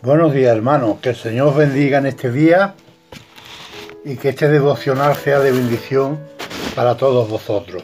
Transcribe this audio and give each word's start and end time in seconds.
Buenos 0.00 0.32
días, 0.32 0.54
hermanos. 0.54 1.00
Que 1.00 1.08
el 1.08 1.16
Señor 1.16 1.56
bendiga 1.56 1.98
en 1.98 2.06
este 2.06 2.30
día 2.30 2.76
y 4.04 4.14
que 4.14 4.28
este 4.28 4.48
devocional 4.48 5.16
sea 5.16 5.40
de 5.40 5.50
bendición 5.50 6.20
para 6.76 6.96
todos 6.96 7.28
vosotros. 7.28 7.82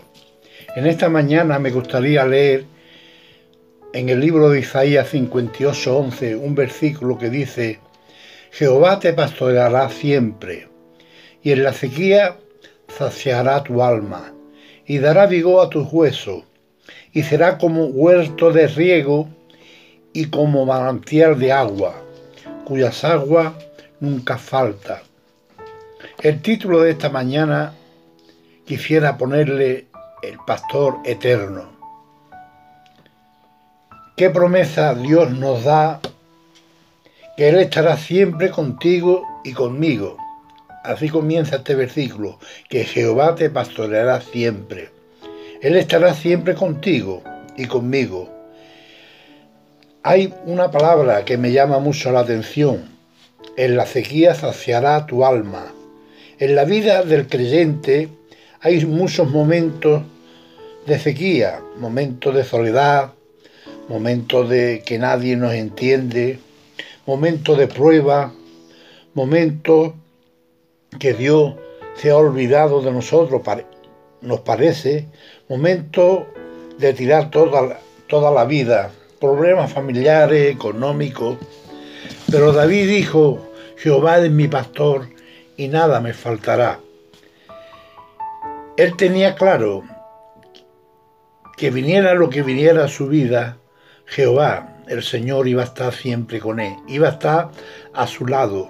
En 0.77 0.87
esta 0.87 1.09
mañana 1.09 1.59
me 1.59 1.73
gustaría 1.73 2.25
leer 2.25 2.67
en 3.93 4.09
el 4.09 4.21
libro 4.21 4.49
de 4.49 4.61
Isaías 4.61 5.13
58:11 5.13 6.37
un 6.37 6.55
versículo 6.55 7.19
que 7.19 7.31
dice: 7.31 7.81
Jehová 8.53 9.01
te 9.01 9.13
pastoreará 9.13 9.89
siempre, 9.89 10.69
y 11.43 11.51
en 11.51 11.65
la 11.65 11.73
sequía 11.73 12.37
saciará 12.97 13.65
tu 13.65 13.83
alma, 13.83 14.33
y 14.87 14.99
dará 14.99 15.27
vigor 15.27 15.67
a 15.67 15.69
tus 15.69 15.93
huesos, 15.93 16.45
y 17.13 17.25
será 17.25 17.59
como 17.59 17.87
huerto 17.87 18.53
de 18.53 18.69
riego 18.69 19.29
y 20.15 20.27
como 20.27 20.65
manantial 20.65 21.39
de 21.39 21.53
agua 21.53 21.95
cuyas 22.65 23.05
aguas 23.05 23.53
nunca 24.01 24.39
faltan. 24.39 25.01
El 26.23 26.41
título 26.41 26.81
de 26.81 26.93
esta 26.93 27.11
mañana 27.11 27.75
quisiera 28.65 29.19
ponerle 29.19 29.89
El 30.23 30.39
Pastor 30.47 30.99
Eterno. 31.05 31.75
¿Qué 34.17 34.31
promesa 34.31 34.95
Dios 34.95 35.31
nos 35.33 35.65
da? 35.65 36.01
Que 37.37 37.49
Él 37.49 37.57
estará 37.57 37.97
siempre 37.97 38.51
contigo 38.51 39.27
y 39.45 39.53
conmigo. 39.53 40.17
Así 40.85 41.09
comienza 41.09 41.57
este 41.57 41.75
versículo, 41.75 42.39
que 42.69 42.85
Jehová 42.85 43.35
te 43.35 43.51
pastoreará 43.51 44.21
siempre. 44.21 44.91
Él 45.61 45.77
estará 45.77 46.15
siempre 46.15 46.55
contigo 46.55 47.23
y 47.57 47.67
conmigo. 47.67 48.34
Hay 50.07 50.35
una 50.45 50.71
palabra 50.71 51.25
que 51.25 51.39
me 51.39 51.51
llama 51.51 51.79
mucho 51.79 52.13
la 52.13 52.21
atención. 52.21 52.91
En 53.57 53.75
la 53.75 53.87
sequía 53.87 54.35
saciará 54.35 55.07
tu 55.07 55.25
alma. 55.25 55.73
En 56.39 56.55
la 56.55 56.67
vida 56.67 57.05
del 57.05 57.27
creyente 57.27 58.11
hay 58.61 58.85
muchos 58.85 59.31
momentos 59.31 60.03
de 60.85 60.99
sequía, 60.99 61.59
momentos 61.79 62.35
de 62.35 62.45
soledad, 62.45 63.13
momentos 63.89 64.51
de 64.51 64.83
que 64.85 64.99
nadie 64.99 65.37
nos 65.37 65.55
entiende, 65.55 66.39
momentos 67.07 67.57
de 67.57 67.67
prueba, 67.67 68.31
momentos 69.15 69.95
que 70.99 71.15
Dios 71.15 71.55
se 71.97 72.11
ha 72.11 72.19
olvidado 72.19 72.83
de 72.83 72.93
nosotros, 72.93 73.41
nos 74.21 74.41
parece, 74.41 75.07
momentos 75.49 76.25
de 76.77 76.93
tirar 76.93 77.31
toda, 77.31 77.81
toda 78.07 78.31
la 78.31 78.45
vida 78.45 78.91
problemas 79.25 79.73
familiares, 79.73 80.53
económicos. 80.53 81.39
Pero 82.31 82.53
David 82.53 82.89
dijo, 82.89 83.51
Jehová 83.79 84.19
es 84.19 84.31
mi 84.31 84.49
pastor 84.49 85.09
y 85.57 85.69
nada 85.69 86.01
me 86.01 86.13
faltará. 86.13 86.81
Él 88.77 88.97
tenía 88.97 89.35
claro 89.35 89.83
que 91.57 91.71
viniera 91.71 92.15
lo 92.15 92.29
que 92.29 92.43
viniera 92.43 92.85
a 92.85 92.89
su 92.89 93.09
vida, 93.09 93.57
Jehová, 94.07 94.77
el 94.89 95.03
Señor, 95.03 95.49
iba 95.49 95.63
a 95.63 95.67
estar 95.67 95.95
siempre 95.95 96.39
con 96.39 96.61
él, 96.61 96.75
iba 96.87 97.09
a 97.09 97.13
estar 97.13 97.51
a 97.95 98.07
su 98.07 98.27
lado. 98.27 98.69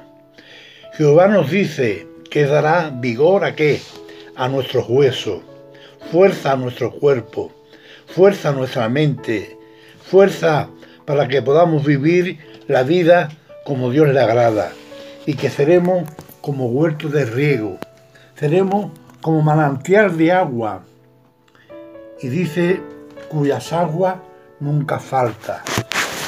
Jehová 0.92 1.26
nos 1.26 1.50
dice 1.50 2.06
que 2.30 2.46
dará 2.46 2.90
vigor 2.94 3.44
a 3.44 3.56
qué? 3.56 3.80
A 4.36 4.48
nuestros 4.48 4.84
huesos, 4.88 5.40
fuerza 6.12 6.52
a 6.52 6.56
nuestro 6.56 6.92
cuerpo, 6.92 7.50
fuerza 8.06 8.50
a 8.50 8.52
nuestra 8.52 8.88
mente, 8.88 9.56
fuerza 10.14 10.68
para 11.06 11.26
que 11.26 11.42
podamos 11.42 11.84
vivir 11.84 12.38
la 12.68 12.84
vida 12.84 13.30
como 13.64 13.90
Dios 13.90 14.10
le 14.10 14.20
agrada 14.20 14.70
y 15.26 15.34
que 15.34 15.50
seremos 15.50 16.08
como 16.40 16.66
huerto 16.66 17.08
de 17.08 17.24
riego, 17.24 17.78
seremos 18.36 18.92
como 19.20 19.42
manantial 19.42 20.16
de 20.16 20.30
agua 20.30 20.84
y 22.22 22.28
dice 22.28 22.80
cuyas 23.28 23.72
aguas 23.72 24.18
nunca 24.60 25.00
falta. 25.00 25.64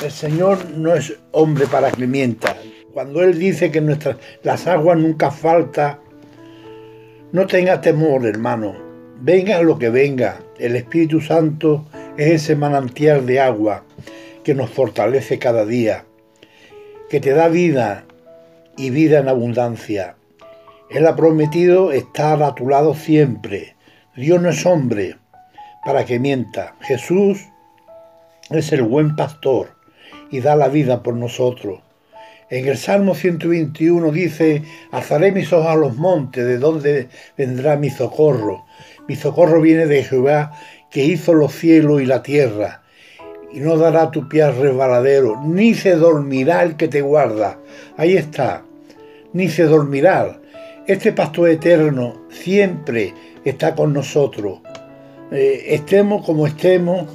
El 0.03 0.11
Señor 0.11 0.69
no 0.71 0.93
es 0.93 1.16
hombre 1.31 1.69
para 1.69 1.93
que 1.93 2.09
mienta. 2.09 2.56
Cuando 2.93 3.22
Él 3.22 3.38
dice 3.38 3.71
que 3.71 3.81
nuestras, 3.81 4.16
las 4.43 4.66
aguas 4.66 4.99
nunca 4.99 5.31
falta, 5.31 6.00
no 7.31 7.47
tenga 7.47 7.81
temor, 7.81 8.27
hermano. 8.27 8.75
Venga 9.21 9.62
lo 9.62 9.78
que 9.78 9.91
venga. 9.91 10.41
El 10.59 10.75
Espíritu 10.75 11.21
Santo 11.21 11.87
es 12.16 12.43
ese 12.43 12.56
manantial 12.56 13.27
de 13.27 13.41
agua 13.41 13.84
que 14.43 14.54
nos 14.54 14.71
fortalece 14.71 15.38
cada 15.38 15.65
día, 15.65 16.04
que 17.10 17.21
te 17.21 17.32
da 17.32 17.49
vida 17.49 18.04
y 18.77 18.91
vida 18.91 19.19
en 19.19 19.28
abundancia. 19.28 20.16
Él 20.88 21.06
ha 21.06 21.16
prometido 21.16 21.93
estar 21.93 22.43
a 22.43 22.55
tu 22.55 22.69
lado 22.69 22.94
siempre. 22.94 23.76
Dios 24.16 24.41
no 24.41 24.50
es 24.50 24.65
hombre 24.65 25.16
para 25.84 26.05
que 26.05 26.19
mienta. 26.19 26.76
Jesús 26.81 27.44
es 28.50 28.72
el 28.72 28.82
buen 28.82 29.16
pastor 29.16 29.76
y 30.31 30.41
da 30.41 30.56
la 30.56 30.69
vida 30.69 31.03
por 31.03 31.15
nosotros. 31.15 31.81
En 32.49 32.69
el 32.69 32.77
Salmo 32.77 33.17
121 33.17 34.12
dice, 34.12 34.62
alzaré 34.93 35.33
mis 35.33 35.53
ojos 35.53 35.67
a 35.67 35.75
los 35.75 35.97
montes, 35.97 36.45
de 36.45 36.59
donde 36.59 37.09
vendrá 37.37 37.77
mi 37.77 37.91
socorro. 37.91 38.65
Mi 39.09 39.17
socorro 39.17 39.61
viene 39.61 39.87
de 39.87 40.05
Jehová 40.05 40.53
que 40.89 41.05
hizo 41.05 41.35
los 41.35 41.53
cielos 41.53 42.01
y 42.03 42.06
la 42.06 42.23
tierra, 42.23 42.83
y 43.53 43.59
no 43.59 43.77
dará 43.77 44.12
tu 44.12 44.29
pie 44.29 44.49
resbaladero, 44.49 45.43
ni 45.45 45.75
se 45.75 45.97
dormirá 45.97 46.62
el 46.62 46.77
que 46.77 46.87
te 46.87 47.01
guarda. 47.01 47.59
Ahí 47.97 48.17
está, 48.17 48.62
ni 49.33 49.49
se 49.49 49.65
dormirá. 49.65 50.41
Este 50.87 51.12
pastor 51.12 51.49
eterno 51.49 52.27
siempre 52.31 53.12
está 53.45 53.75
con 53.75 53.93
nosotros. 53.93 54.61
Eh, 55.33 55.65
estemos 55.75 56.25
como 56.25 56.47
estemos, 56.47 57.09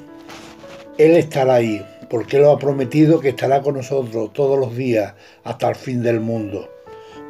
Él 0.97 1.11
estará 1.11 1.55
ahí, 1.55 1.85
porque 2.11 2.39
lo 2.39 2.51
ha 2.51 2.59
prometido 2.59 3.21
que 3.21 3.29
estará 3.29 3.61
con 3.61 3.75
nosotros 3.75 4.33
todos 4.33 4.59
los 4.59 4.75
días 4.75 5.13
hasta 5.45 5.69
el 5.69 5.75
fin 5.75 6.03
del 6.03 6.19
mundo. 6.19 6.69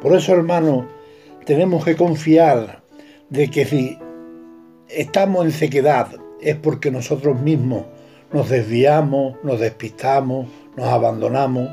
Por 0.00 0.12
eso, 0.16 0.34
hermano, 0.34 0.88
tenemos 1.46 1.84
que 1.84 1.94
confiar 1.94 2.82
de 3.30 3.48
que 3.48 3.64
si 3.64 3.96
estamos 4.88 5.44
en 5.44 5.52
sequedad, 5.52 6.08
es 6.40 6.56
porque 6.56 6.90
nosotros 6.90 7.40
mismos 7.40 7.84
nos 8.32 8.48
desviamos, 8.48 9.36
nos 9.44 9.60
despistamos, 9.60 10.48
nos 10.76 10.88
abandonamos. 10.88 11.70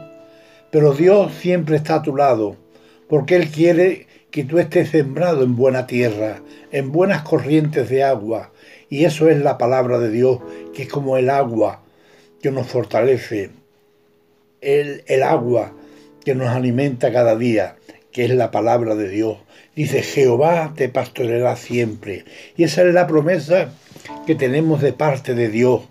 Pero 0.70 0.94
Dios 0.94 1.34
siempre 1.34 1.78
está 1.78 1.96
a 1.96 2.04
tu 2.04 2.16
lado, 2.16 2.58
porque 3.08 3.38
Él 3.38 3.50
quiere 3.50 4.06
que 4.30 4.44
tú 4.44 4.60
estés 4.60 4.92
sembrado 4.92 5.44
en 5.44 5.56
buena 5.56 5.88
tierra, 5.88 6.44
en 6.72 6.92
buenas 6.92 7.24
corrientes 7.24 7.90
de 7.90 8.04
agua. 8.04 8.52
Y 8.88 9.06
eso 9.06 9.30
es 9.30 9.40
la 9.40 9.58
palabra 9.58 9.98
de 9.98 10.12
Dios, 10.12 10.42
que 10.76 10.84
es 10.84 10.90
como 10.90 11.18
el 11.18 11.32
agua 11.32 11.82
que 12.42 12.52
nos 12.52 12.68
fortalece, 12.68 13.52
el, 14.62 15.04
el 15.08 15.24
agua 15.24 15.74
que 16.24 16.36
nos 16.36 16.50
alimenta 16.50 17.12
cada 17.12 17.36
día, 17.36 17.76
que 18.12 18.26
es 18.26 18.32
la 18.32 18.52
palabra 18.52 18.96
de 18.96 19.10
Dios. 19.10 19.38
Dice, 19.76 20.02
Jehová 20.02 20.74
te 20.76 20.90
pastoreará 20.90 21.56
siempre. 21.56 22.26
Y 22.58 22.64
esa 22.64 22.84
es 22.84 22.94
la 22.94 23.08
promesa 23.08 23.72
que 24.26 24.36
tenemos 24.36 24.82
de 24.82 24.94
parte 24.94 25.36
de 25.36 25.50
Dios, 25.50 25.84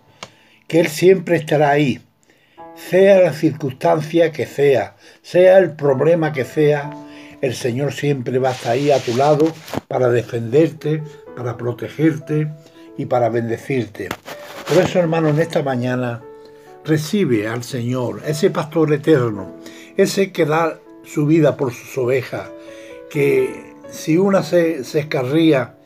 que 0.66 0.80
Él 0.80 0.88
siempre 0.88 1.36
estará 1.36 1.70
ahí, 1.70 2.00
sea 2.76 3.20
la 3.20 3.32
circunstancia 3.32 4.30
que 4.32 4.46
sea, 4.46 4.96
sea 5.22 5.58
el 5.58 5.72
problema 5.72 6.32
que 6.32 6.44
sea, 6.44 6.90
el 7.40 7.54
Señor 7.54 7.92
siempre 7.92 8.38
va 8.38 8.50
a 8.50 8.52
estar 8.52 8.72
ahí 8.72 8.90
a 8.90 8.98
tu 8.98 9.16
lado 9.16 9.52
para 9.86 10.08
defenderte, 10.08 11.02
para 11.36 11.56
protegerte 11.56 12.48
y 12.96 13.06
para 13.06 13.28
bendecirte. 13.28 14.08
Por 14.68 14.82
eso, 14.82 14.98
hermano, 14.98 15.28
en 15.28 15.40
esta 15.40 15.62
mañana 15.62 16.22
recibe 16.88 17.46
al 17.46 17.62
Señor, 17.62 18.22
ese 18.26 18.50
pastor 18.50 18.92
eterno, 18.92 19.54
ese 19.96 20.32
que 20.32 20.46
da 20.46 20.78
su 21.04 21.26
vida 21.26 21.56
por 21.56 21.72
sus 21.72 21.96
ovejas, 21.98 22.50
que 23.10 23.74
si 23.90 24.16
una 24.16 24.42
se, 24.42 24.84
se 24.84 25.00
escarría 25.00 25.76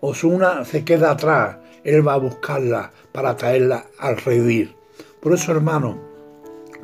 o 0.00 0.14
si 0.14 0.26
una 0.26 0.64
se 0.64 0.84
queda 0.84 1.12
atrás, 1.12 1.56
él 1.84 2.06
va 2.06 2.14
a 2.14 2.18
buscarla 2.18 2.92
para 3.12 3.36
traerla 3.36 3.86
al 3.98 4.18
revivir. 4.18 4.74
Por 5.20 5.32
eso, 5.32 5.52
hermano, 5.52 5.98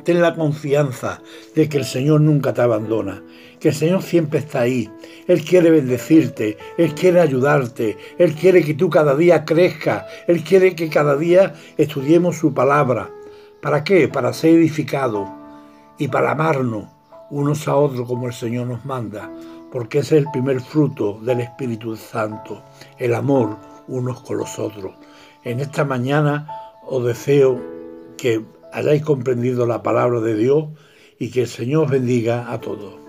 ten 0.04 0.22
la 0.22 0.34
confianza 0.34 1.20
de 1.54 1.68
que 1.68 1.78
el 1.78 1.84
Señor 1.84 2.22
nunca 2.22 2.54
te 2.54 2.62
abandona, 2.62 3.22
que 3.60 3.68
el 3.68 3.74
Señor 3.74 4.02
siempre 4.02 4.38
está 4.38 4.60
ahí. 4.60 4.90
Él 5.26 5.44
quiere 5.44 5.70
bendecirte, 5.70 6.56
Él 6.78 6.94
quiere 6.94 7.20
ayudarte, 7.20 7.98
Él 8.18 8.34
quiere 8.34 8.64
que 8.64 8.74
tú 8.74 8.88
cada 8.88 9.14
día 9.14 9.44
crezcas, 9.44 10.04
Él 10.26 10.42
quiere 10.42 10.74
que 10.74 10.88
cada 10.88 11.16
día 11.16 11.54
estudiemos 11.76 12.36
su 12.36 12.54
palabra. 12.54 13.10
¿Para 13.60 13.82
qué? 13.82 14.06
Para 14.06 14.32
ser 14.32 14.54
edificados 14.54 15.28
y 15.98 16.06
para 16.06 16.30
amarnos 16.30 16.84
unos 17.30 17.66
a 17.66 17.74
otros 17.74 18.06
como 18.06 18.28
el 18.28 18.32
Señor 18.32 18.68
nos 18.68 18.84
manda, 18.84 19.30
porque 19.72 19.98
ese 19.98 20.18
es 20.18 20.24
el 20.24 20.30
primer 20.30 20.60
fruto 20.60 21.18
del 21.22 21.40
Espíritu 21.40 21.96
Santo, 21.96 22.62
el 22.98 23.14
amor 23.14 23.56
unos 23.88 24.20
con 24.20 24.38
los 24.38 24.58
otros. 24.60 24.94
En 25.42 25.58
esta 25.58 25.84
mañana 25.84 26.46
os 26.86 27.04
deseo 27.04 27.60
que 28.16 28.44
hayáis 28.72 29.02
comprendido 29.02 29.66
la 29.66 29.82
palabra 29.82 30.20
de 30.20 30.36
Dios 30.36 30.66
y 31.18 31.30
que 31.30 31.42
el 31.42 31.48
Señor 31.48 31.90
bendiga 31.90 32.52
a 32.52 32.60
todos. 32.60 33.07